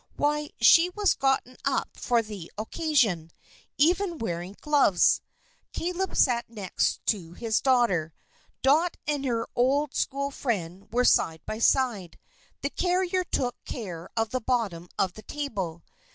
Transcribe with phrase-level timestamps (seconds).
[0.15, 3.29] Why, she was gotten up for the occasion;
[3.77, 5.21] even wearing gloves.
[5.73, 8.11] Caleb sat next his daughter.
[8.63, 12.17] Dot and her old school friend were side by side.
[12.63, 15.83] The carrier took care of the bottom of the table.